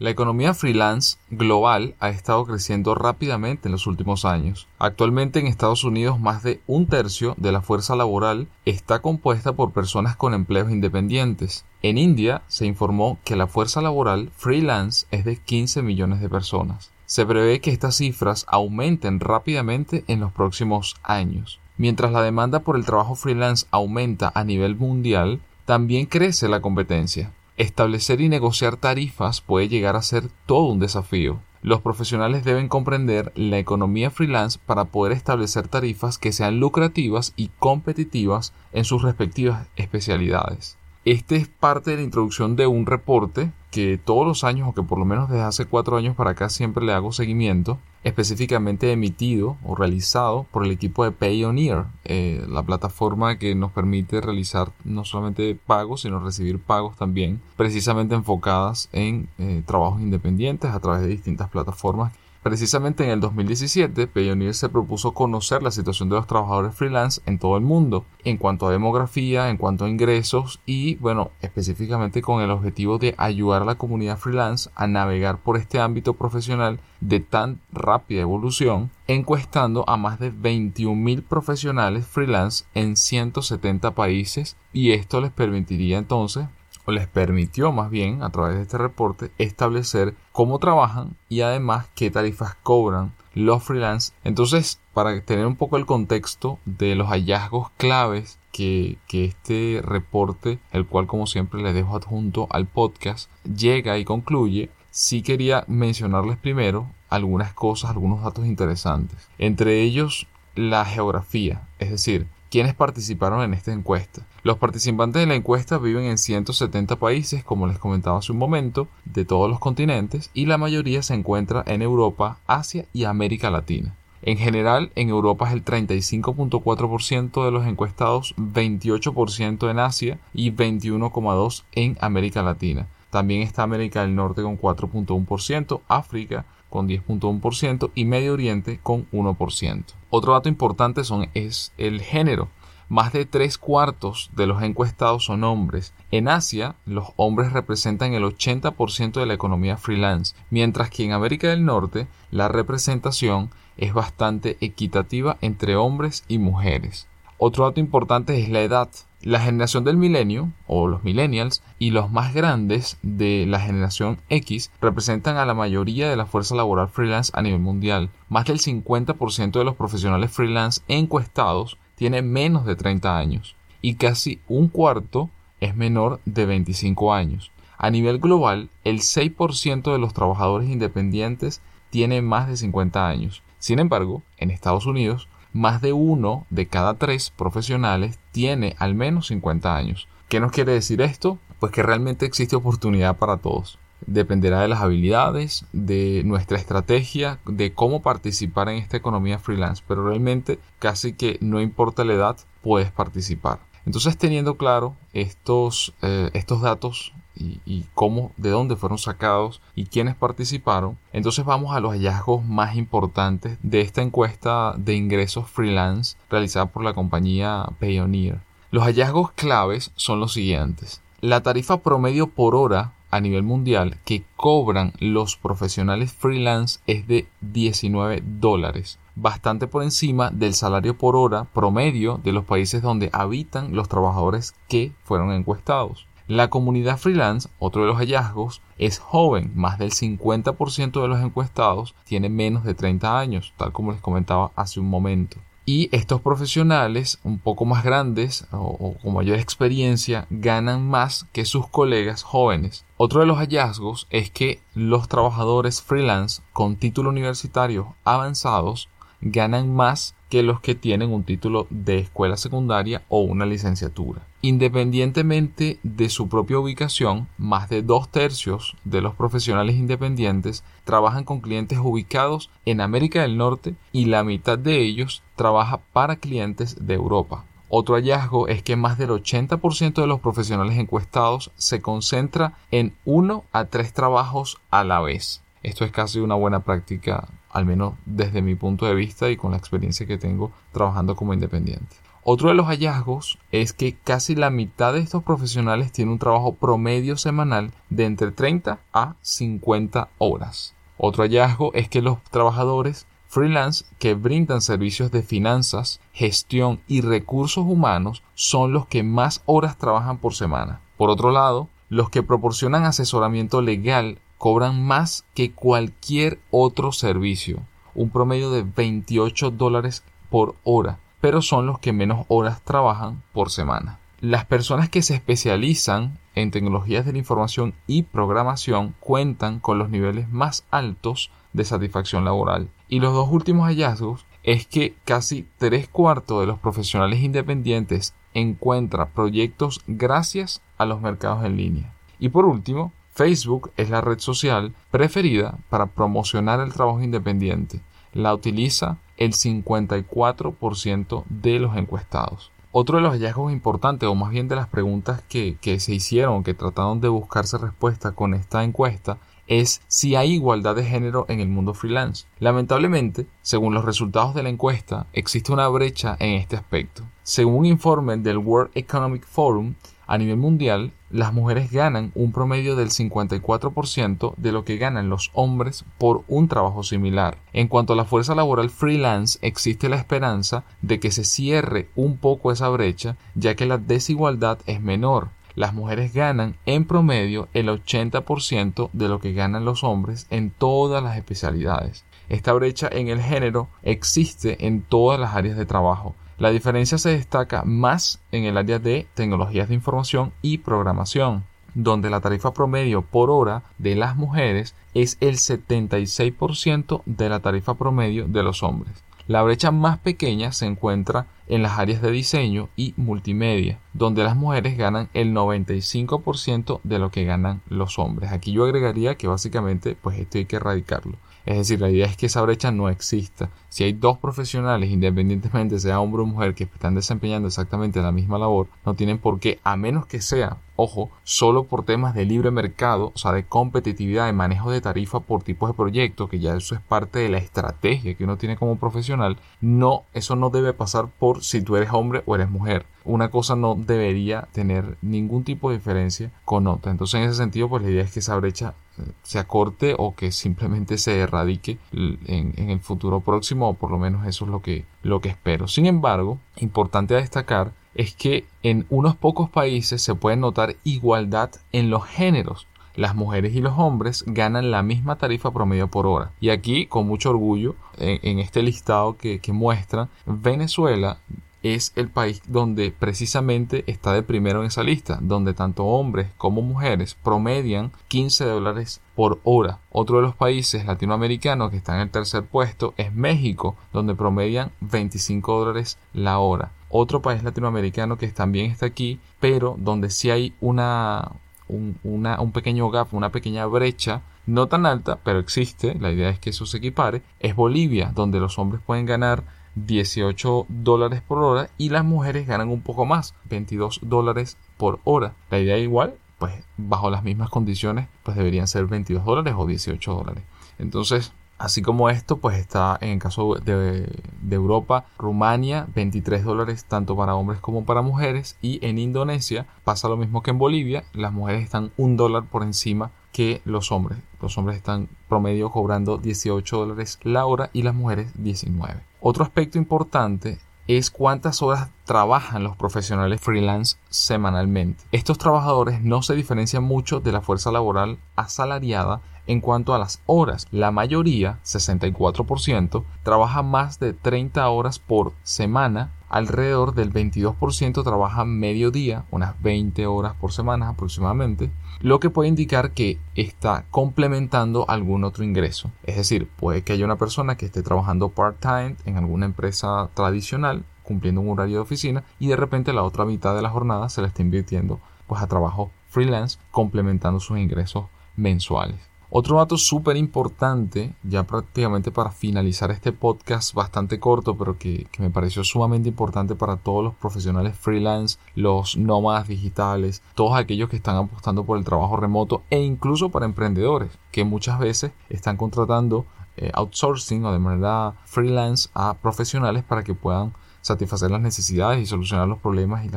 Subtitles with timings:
[0.00, 4.66] La economía freelance global ha estado creciendo rápidamente en los últimos años.
[4.78, 9.72] Actualmente en Estados Unidos más de un tercio de la fuerza laboral está compuesta por
[9.72, 11.66] personas con empleos independientes.
[11.82, 16.90] En India se informó que la fuerza laboral freelance es de 15 millones de personas.
[17.04, 21.60] Se prevé que estas cifras aumenten rápidamente en los próximos años.
[21.76, 27.32] Mientras la demanda por el trabajo freelance aumenta a nivel mundial, también crece la competencia.
[27.56, 31.40] Establecer y negociar tarifas puede llegar a ser todo un desafío.
[31.62, 37.50] Los profesionales deben comprender la economía freelance para poder establecer tarifas que sean lucrativas y
[37.58, 40.78] competitivas en sus respectivas especialidades.
[41.04, 44.82] Este es parte de la introducción de un reporte que todos los años, o que
[44.82, 49.56] por lo menos desde hace cuatro años para acá siempre le hago seguimiento, específicamente emitido
[49.64, 55.04] o realizado por el equipo de Payoneer, eh, la plataforma que nos permite realizar no
[55.04, 61.08] solamente pagos, sino recibir pagos también, precisamente enfocadas en eh, trabajos independientes a través de
[61.08, 66.74] distintas plataformas Precisamente en el 2017, Payoneer se propuso conocer la situación de los trabajadores
[66.74, 71.32] freelance en todo el mundo, en cuanto a demografía, en cuanto a ingresos y, bueno,
[71.42, 76.14] específicamente con el objetivo de ayudar a la comunidad freelance a navegar por este ámbito
[76.14, 84.56] profesional de tan rápida evolución, encuestando a más de 21.000 profesionales freelance en 170 países
[84.72, 86.46] y esto les permitiría entonces
[86.86, 92.10] les permitió más bien a través de este reporte establecer cómo trabajan y además qué
[92.10, 94.12] tarifas cobran los freelance.
[94.24, 100.58] Entonces, para tener un poco el contexto de los hallazgos claves que, que, este reporte,
[100.72, 106.36] el cual como siempre les dejo adjunto al podcast, llega y concluye, sí quería mencionarles
[106.36, 109.28] primero algunas cosas, algunos datos interesantes.
[109.38, 114.26] Entre ellos, la geografía, es decir, quienes participaron en esta encuesta.
[114.42, 118.88] Los participantes de la encuesta viven en 170 países, como les comentaba hace un momento,
[119.04, 123.94] de todos los continentes, y la mayoría se encuentra en Europa, Asia y América Latina.
[124.22, 131.62] En general, en Europa es el 35.4% de los encuestados, 28% en Asia y 21,2%
[131.72, 132.86] en América Latina.
[133.08, 139.84] También está América del Norte con 4.1%, África con 10.1% y Medio Oriente con 1%.
[140.08, 142.48] Otro dato importante son, es el género.
[142.88, 145.92] Más de tres cuartos de los encuestados son hombres.
[146.10, 151.48] En Asia, los hombres representan el 80% de la economía freelance, mientras que en América
[151.48, 157.06] del Norte la representación es bastante equitativa entre hombres y mujeres.
[157.42, 158.90] Otro dato importante es la edad.
[159.22, 164.70] La generación del milenio, o los millennials, y los más grandes de la generación X
[164.82, 168.10] representan a la mayoría de la fuerza laboral freelance a nivel mundial.
[168.28, 174.40] Más del 50% de los profesionales freelance encuestados tiene menos de 30 años y casi
[174.46, 175.30] un cuarto
[175.60, 177.52] es menor de 25 años.
[177.78, 183.42] A nivel global, el 6% de los trabajadores independientes tiene más de 50 años.
[183.58, 189.28] Sin embargo, en Estados Unidos, más de uno de cada tres profesionales tiene al menos
[189.28, 190.08] 50 años.
[190.28, 191.38] ¿Qué nos quiere decir esto?
[191.58, 193.78] Pues que realmente existe oportunidad para todos.
[194.06, 200.06] Dependerá de las habilidades, de nuestra estrategia, de cómo participar en esta economía freelance, pero
[200.06, 203.58] realmente casi que no importa la edad, puedes participar.
[203.86, 210.14] Entonces, teniendo claro estos, eh, estos datos y, cómo, de dónde fueron sacados y quiénes
[210.14, 216.66] participaron, entonces vamos a los hallazgos más importantes de esta encuesta de ingresos freelance realizada
[216.66, 218.40] por la compañía Payoneer.
[218.70, 221.02] Los hallazgos claves son los siguientes.
[221.20, 227.26] La tarifa promedio por hora a nivel mundial que cobran los profesionales freelance es de
[227.40, 233.74] 19 dólares, bastante por encima del salario por hora promedio de los países donde habitan
[233.74, 236.06] los trabajadores que fueron encuestados.
[236.30, 241.96] La comunidad freelance, otro de los hallazgos, es joven, más del 50% de los encuestados
[242.04, 245.38] tiene menos de 30 años, tal como les comentaba hace un momento.
[245.66, 251.66] Y estos profesionales un poco más grandes o, con mayor experiencia ganan más que sus
[251.66, 252.84] colegas jóvenes.
[252.96, 258.88] Otro de los hallazgos es que los trabajadores freelance con título universitario avanzados
[259.20, 264.22] ganan más que los que tienen un título de escuela secundaria o una licenciatura.
[264.42, 271.40] Independientemente de su propia ubicación, más de dos tercios de los profesionales independientes trabajan con
[271.40, 276.94] clientes ubicados en América del Norte y la mitad de ellos trabaja para clientes de
[276.94, 277.44] Europa.
[277.72, 283.44] Otro hallazgo es que más del 80% de los profesionales encuestados se concentra en uno
[283.52, 285.42] a tres trabajos a la vez.
[285.62, 289.50] Esto es casi una buena práctica, al menos desde mi punto de vista y con
[289.52, 291.96] la experiencia que tengo trabajando como independiente.
[292.22, 296.54] Otro de los hallazgos es que casi la mitad de estos profesionales tiene un trabajo
[296.54, 300.74] promedio semanal de entre 30 a 50 horas.
[300.98, 307.64] Otro hallazgo es que los trabajadores freelance que brindan servicios de finanzas, gestión y recursos
[307.64, 310.80] humanos son los que más horas trabajan por semana.
[310.96, 317.58] Por otro lado, los que proporcionan asesoramiento legal cobran más que cualquier otro servicio,
[317.94, 323.50] un promedio de 28 dólares por hora, pero son los que menos horas trabajan por
[323.50, 323.98] semana.
[324.22, 329.90] Las personas que se especializan en tecnologías de la información y programación cuentan con los
[329.90, 332.70] niveles más altos de satisfacción laboral.
[332.88, 339.10] Y los dos últimos hallazgos es que casi tres cuartos de los profesionales independientes encuentra
[339.10, 341.92] proyectos gracias a los mercados en línea.
[342.18, 342.90] Y por último,
[343.20, 347.82] Facebook es la red social preferida para promocionar el trabajo independiente.
[348.14, 352.50] La utiliza el 54% de los encuestados.
[352.72, 356.42] Otro de los hallazgos importantes, o más bien de las preguntas que, que se hicieron,
[356.42, 361.40] que trataron de buscarse respuesta con esta encuesta, es si hay igualdad de género en
[361.40, 362.24] el mundo freelance.
[362.38, 367.02] Lamentablemente, según los resultados de la encuesta, existe una brecha en este aspecto.
[367.22, 369.74] Según un informe del World Economic Forum,
[370.06, 375.30] a nivel mundial, las mujeres ganan un promedio del 54% de lo que ganan los
[375.34, 377.38] hombres por un trabajo similar.
[377.52, 382.16] En cuanto a la fuerza laboral freelance, existe la esperanza de que se cierre un
[382.16, 387.68] poco esa brecha, ya que la desigualdad es menor las mujeres ganan en promedio el
[387.68, 392.04] 80% de lo que ganan los hombres en todas las especialidades.
[392.28, 396.14] Esta brecha en el género existe en todas las áreas de trabajo.
[396.40, 401.44] La diferencia se destaca más en el área de tecnologías de información y programación,
[401.74, 407.74] donde la tarifa promedio por hora de las mujeres es el 76% de la tarifa
[407.74, 409.04] promedio de los hombres.
[409.26, 414.34] La brecha más pequeña se encuentra en las áreas de diseño y multimedia, donde las
[414.34, 418.32] mujeres ganan el 95% de lo que ganan los hombres.
[418.32, 421.18] Aquí yo agregaría que básicamente pues esto hay que erradicarlo.
[421.46, 423.50] Es decir, la idea es que esa brecha no exista.
[423.68, 428.38] Si hay dos profesionales, independientemente sea hombre o mujer, que están desempeñando exactamente la misma
[428.38, 432.50] labor, no tienen por qué, a menos que sea ojo, solo por temas de libre
[432.50, 436.56] mercado, o sea, de competitividad, de manejo de tarifa por tipos de proyecto, que ya
[436.56, 440.72] eso es parte de la estrategia que uno tiene como profesional, no, eso no debe
[440.72, 442.86] pasar por si tú eres hombre o eres mujer.
[443.04, 446.90] Una cosa no debería tener ningún tipo de diferencia con otra.
[446.90, 448.74] Entonces, en ese sentido, pues la idea es que esa brecha
[449.22, 453.98] se acorte o que simplemente se erradique en, en el futuro próximo, o por lo
[453.98, 455.68] menos eso es lo que, lo que espero.
[455.68, 461.90] Sin embargo, importante destacar es que en unos pocos países se puede notar igualdad en
[461.90, 462.66] los géneros.
[462.96, 466.32] Las mujeres y los hombres ganan la misma tarifa promedio por hora.
[466.40, 471.18] Y aquí, con mucho orgullo, en, este listado que, que muestra, Venezuela
[471.62, 476.62] es el país donde precisamente está de primero en esa lista, donde tanto hombres como
[476.62, 479.78] mujeres promedian 15 dólares por hora.
[479.90, 484.72] Otro de los países latinoamericanos que está en el tercer puesto es México, donde promedian
[484.80, 486.72] 25 dólares la hora.
[486.88, 491.32] Otro país latinoamericano que también está aquí, pero donde sí hay una,
[491.68, 496.38] un, un pequeño gap, una pequeña brecha no tan alta, pero existe, la idea es
[496.38, 499.44] que eso se equipare, es Bolivia, donde los hombres pueden ganar
[499.74, 505.34] 18 dólares por hora y las mujeres ganan un poco más, 22 dólares por hora.
[505.50, 510.14] La idea igual, pues bajo las mismas condiciones, pues deberían ser 22 dólares o 18
[510.14, 510.42] dólares.
[510.78, 514.06] Entonces, así como esto, pues está en el caso de,
[514.42, 520.08] de Europa, Rumania, 23 dólares tanto para hombres como para mujeres y en Indonesia pasa
[520.08, 524.18] lo mismo que en Bolivia, las mujeres están un dólar por encima que los hombres.
[524.40, 529.09] Los hombres están promedio cobrando 18 dólares la hora y las mujeres 19.
[529.22, 535.04] Otro aspecto importante es cuántas horas trabajan los profesionales freelance semanalmente.
[535.12, 540.22] Estos trabajadores no se diferencian mucho de la fuerza laboral asalariada en cuanto a las
[540.24, 540.66] horas.
[540.70, 549.24] La mayoría, 64%, trabaja más de 30 horas por semana alrededor del 22% trabaja mediodía,
[549.30, 551.70] unas 20 horas por semana aproximadamente,
[552.00, 555.90] lo que puede indicar que está complementando algún otro ingreso.
[556.04, 560.84] Es decir, puede que haya una persona que esté trabajando part-time en alguna empresa tradicional,
[561.02, 564.22] cumpliendo un horario de oficina, y de repente la otra mitad de la jornada se
[564.22, 568.06] la está invirtiendo pues a trabajo freelance, complementando sus ingresos
[568.36, 569.09] mensuales.
[569.32, 575.30] Otro dato súper importante, ya prácticamente para finalizar este podcast bastante corto, pero que, me
[575.30, 581.14] pareció sumamente importante para todos los profesionales freelance, los nómadas digitales, todos aquellos que están
[581.14, 586.72] apostando por el trabajo remoto e incluso para emprendedores que muchas veces están contratando eh,
[586.74, 592.48] outsourcing o de manera freelance a profesionales para que puedan satisfacer las necesidades y solucionar
[592.48, 593.10] los problemas y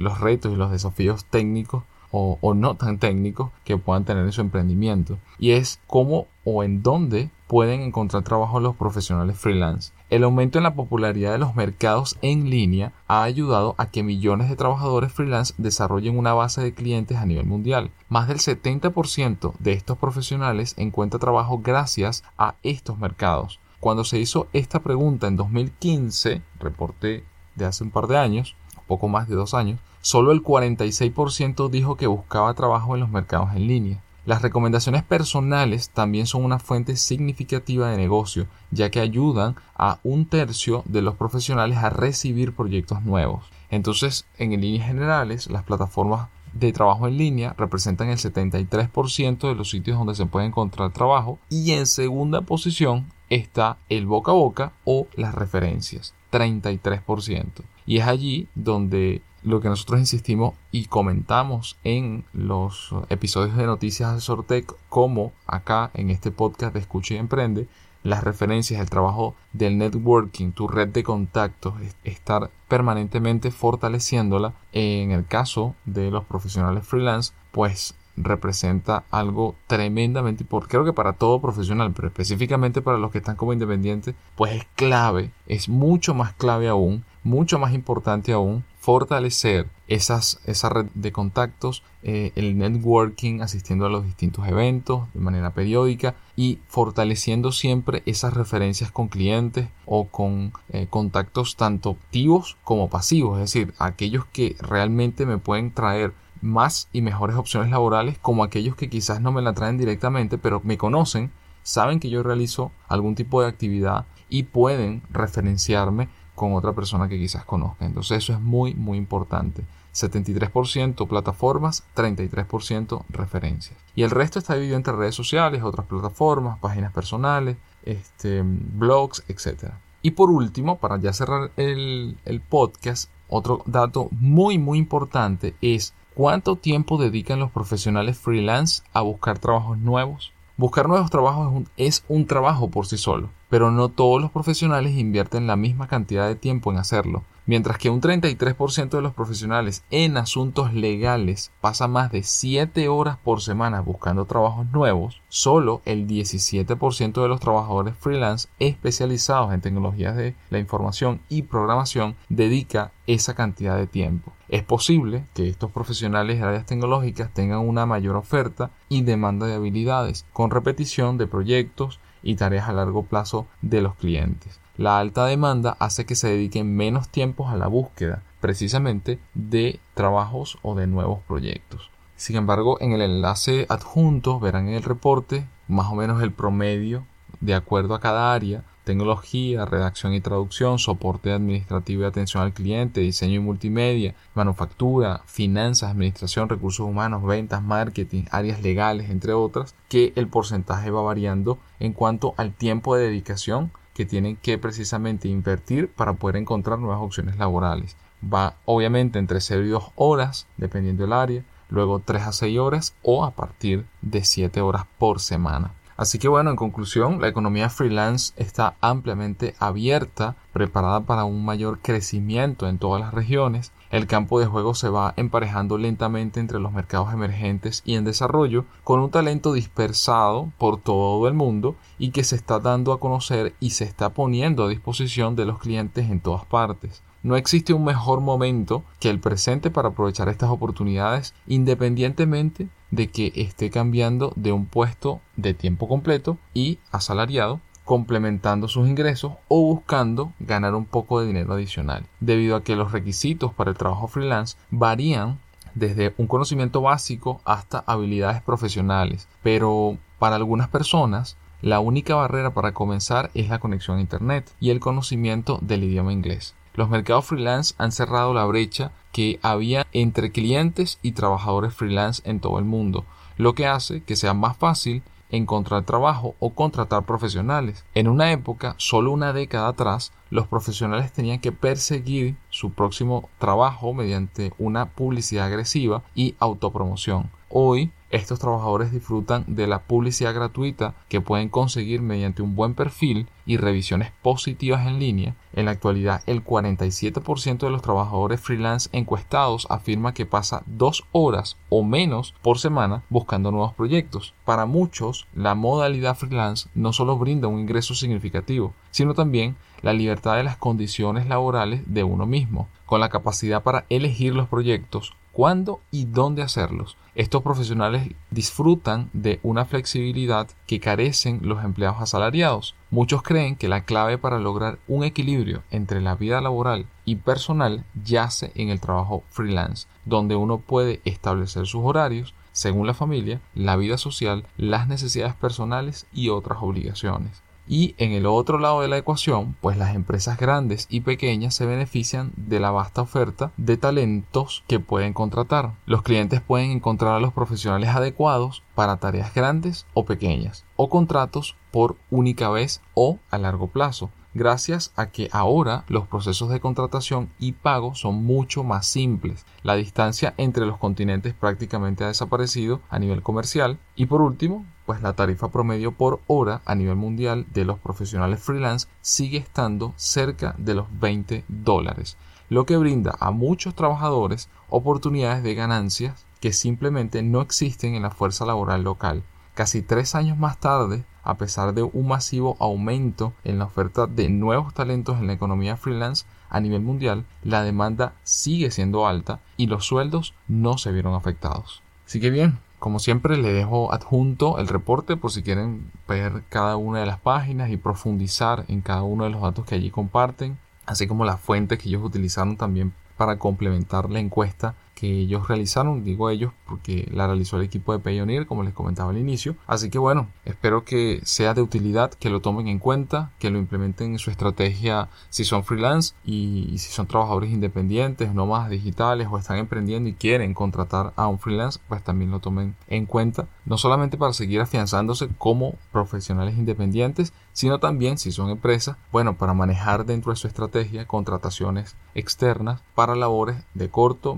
[0.00, 4.32] los retos y los desafíos técnicos o, o, no tan técnicos que puedan tener en
[4.32, 5.18] su emprendimiento.
[5.38, 9.92] Y es cómo o en dónde pueden encontrar trabajo los profesionales freelance.
[10.10, 14.48] El aumento en la popularidad de los mercados en línea ha ayudado a que millones
[14.48, 17.90] de trabajadores freelance desarrollen una base de clientes a nivel mundial.
[18.08, 23.60] Más del 70% de estos profesionales encuentra trabajo gracias a estos mercados.
[23.80, 29.08] Cuando se hizo esta pregunta en 2015, reporté de hace un par de años, poco
[29.08, 33.66] más de dos años, solo el 46% dijo que buscaba trabajo en los mercados en
[33.66, 34.02] línea.
[34.24, 40.26] Las recomendaciones personales también son una fuente significativa de negocio, ya que ayudan a un
[40.26, 43.44] tercio de los profesionales a recibir proyectos nuevos.
[43.68, 49.70] Entonces, en líneas generales, las plataformas de trabajo en línea representan el 73% de los
[49.70, 54.72] sitios donde se puede encontrar trabajo y en segunda posición está el boca a boca
[54.84, 57.44] o las referencias, 33%.
[57.86, 64.14] Y es allí donde lo que nosotros insistimos y comentamos en los episodios de Noticias
[64.14, 67.68] de Sortec, como acá en este podcast de Escucha y Emprende,
[68.02, 74.54] las referencias, el trabajo del networking, tu red de contactos, estar permanentemente fortaleciéndola.
[74.72, 81.14] En el caso de los profesionales freelance, pues representa algo tremendamente importante, creo que para
[81.14, 86.14] todo profesional, pero específicamente para los que están como independientes, pues es clave, es mucho
[86.14, 92.58] más clave aún, mucho más importante aún fortalecer esas, esa red de contactos, eh, el
[92.58, 99.06] networking, asistiendo a los distintos eventos de manera periódica y fortaleciendo siempre esas referencias con
[99.06, 105.38] clientes o con eh, contactos tanto activos como pasivos, es decir, aquellos que realmente me
[105.38, 106.12] pueden traer
[106.42, 110.60] más y mejores opciones laborales como aquellos que quizás no me la traen directamente, pero
[110.64, 111.32] me conocen,
[111.62, 117.18] saben que yo realizo algún tipo de actividad y pueden referenciarme con otra persona que
[117.18, 117.84] quizás conozca.
[117.86, 119.64] Entonces eso es muy, muy importante.
[119.94, 123.78] 73% plataformas, 33% referencias.
[123.94, 129.72] Y el resto está dividido entre redes sociales, otras plataformas, páginas personales, este, blogs, etc.
[130.00, 135.94] Y por último, para ya cerrar el, el podcast, otro dato muy, muy importante es
[136.14, 140.32] cuánto tiempo dedican los profesionales freelance a buscar trabajos nuevos.
[140.56, 145.46] Buscar nuevos trabajos es un, trabajo por sí solo, pero no todos los profesionales invierten
[145.46, 147.24] la misma cantidad de tiempo en hacerlo.
[147.44, 153.16] Mientras que un 33% de los profesionales en asuntos legales pasa más de 7 horas
[153.16, 160.14] por semana buscando trabajos nuevos, solo el 17% de los trabajadores freelance especializados en tecnologías
[160.16, 164.32] de la información y programación dedica esa cantidad de tiempo.
[164.48, 169.54] Es posible que estos profesionales de áreas tecnológicas tengan una mayor oferta y demanda de
[169.54, 174.60] habilidades, con repetición de proyectos y tareas a largo plazo de los clientes.
[174.76, 180.58] La alta demanda hace que se dediquen menos tiempos a la búsqueda, precisamente, de trabajos
[180.62, 181.90] o de nuevos proyectos.
[182.16, 187.04] Sin embargo, en el enlace adjunto verán en el reporte más o menos el promedio
[187.40, 193.00] de acuerdo a cada área tecnología, redacción y traducción, soporte administrativo y atención al cliente,
[193.00, 200.12] diseño y multimedia, manufactura, finanzas, administración, recursos humanos, ventas, marketing, áreas legales, entre otras, que
[200.16, 205.88] el porcentaje va variando en cuanto al tiempo de dedicación que tienen que precisamente invertir
[205.88, 207.96] para poder encontrar nuevas opciones laborales.
[208.22, 212.94] Va obviamente entre 0 y 2 horas, dependiendo del área, luego 3 a 6 horas
[213.02, 215.72] o a partir de 7 horas por semana.
[215.96, 221.80] Así que bueno, en conclusión, la economía freelance está ampliamente abierta, preparada para un mayor
[221.80, 223.72] crecimiento en todas las regiones.
[223.90, 228.64] El campo de juego se va emparejando lentamente entre los mercados emergentes y en desarrollo,
[228.84, 233.54] con un talento dispersado por todo el mundo y que se está dando a conocer
[233.60, 237.02] y se está poniendo a disposición de los clientes en todas partes.
[237.22, 243.32] No existe un mejor momento que el presente para aprovechar estas oportunidades independientemente de que
[243.34, 250.32] esté cambiando de un puesto de tiempo completo y asalariado complementando sus ingresos o buscando
[250.38, 254.56] ganar un poco de dinero adicional, debido a que los requisitos para el trabajo freelance
[254.70, 255.40] varían
[255.74, 262.72] desde un conocimiento básico hasta habilidades profesionales, pero para algunas personas la única barrera para
[262.72, 266.54] comenzar es la conexión a Internet y el conocimiento del idioma inglés.
[266.74, 272.40] Los mercados freelance han cerrado la brecha que había entre clientes y trabajadores freelance en
[272.40, 273.04] todo el mundo,
[273.36, 277.84] lo que hace que sea más fácil encontrar trabajo o contratar profesionales.
[277.94, 283.92] En una época, solo una década atrás, los profesionales tenían que perseguir su próximo trabajo
[283.92, 287.30] mediante una publicidad agresiva y autopromoción.
[287.48, 293.26] Hoy, Estos trabajadores disfrutan de la publicidad gratuita que pueden conseguir mediante un buen perfil
[293.46, 295.34] y revisiones positivas en línea.
[295.54, 301.56] En la actualidad, el 47% de los trabajadores freelance encuestados afirma que pasa dos horas
[301.70, 304.34] o menos por semana buscando nuevos proyectos.
[304.44, 310.36] Para muchos, la modalidad freelance no solo brinda un ingreso significativo, sino también la libertad
[310.36, 315.80] de las condiciones laborales de uno mismo, con la capacidad para elegir los proyectos, cuándo
[315.90, 316.96] y dónde hacerlos.
[317.14, 322.74] Estos profesionales disfrutan de una flexibilidad que carecen los empleados asalariados.
[322.90, 327.84] Muchos creen que la clave para lograr un equilibrio entre la vida laboral y personal
[328.02, 333.76] yace en el trabajo freelance, donde uno puede establecer sus horarios según la familia, la
[333.76, 337.42] vida social, las necesidades personales y otras obligaciones.
[337.66, 341.66] Y en el otro lado de la ecuación, pues las empresas grandes y pequeñas se
[341.66, 345.72] benefician de la vasta oferta de talentos que pueden contratar.
[345.86, 351.56] Los clientes pueden encontrar a los profesionales adecuados para tareas grandes o pequeñas, o contratos
[351.70, 357.30] por única vez o a largo plazo gracias a que ahora los procesos de contratación
[357.38, 359.44] y pago son mucho más simples.
[359.62, 365.02] La distancia entre los continentes prácticamente ha desaparecido a nivel comercial y por último, pues
[365.02, 370.54] la tarifa promedio por hora a nivel mundial de los profesionales freelance sigue estando cerca
[370.58, 372.16] de los 20 dólares,
[372.48, 378.10] lo que brinda a muchos trabajadores oportunidades de ganancias que simplemente no existen en la
[378.10, 379.22] fuerza laboral local.
[379.54, 384.28] Casi tres años más tarde, a pesar de un masivo aumento en la oferta de
[384.28, 389.66] nuevos talentos en la economía freelance a nivel mundial, la demanda sigue siendo alta y
[389.66, 391.82] los sueldos no se vieron afectados.
[392.06, 396.74] Así que bien, como siempre le dejo adjunto el reporte por si quieren ver cada
[396.76, 400.58] una de las páginas y profundizar en cada uno de los datos que allí comparten,
[400.84, 406.04] así como las fuentes que ellos utilizaron también para complementar la encuesta que ellos realizaron,
[406.04, 409.56] digo ellos porque la realizó el equipo de Payoneer, como les comentaba al inicio.
[409.66, 413.58] Así que bueno, espero que sea de utilidad, que lo tomen en cuenta, que lo
[413.58, 419.28] implementen en su estrategia si son freelance y, si son trabajadores independientes, no más digitales
[419.30, 423.48] o están emprendiendo y quieren contratar a un freelance, pues también lo tomen en cuenta,
[423.64, 429.54] no solamente para seguir afianzándose como profesionales independientes, sino también si son empresas, bueno, para
[429.54, 434.34] manejar dentro de su estrategia contrataciones externas para labores de corto,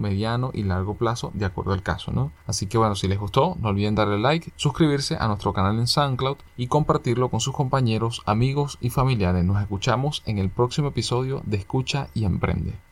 [0.53, 2.33] y largo plazo de acuerdo al caso, ¿no?
[2.47, 5.87] Así que bueno, si les gustó, no olviden darle like, suscribirse a nuestro canal en
[5.87, 9.45] SoundCloud y compartirlo con sus compañeros, amigos y familiares.
[9.45, 12.85] Nos escuchamos en el próximo episodio de Escucha y Emprende.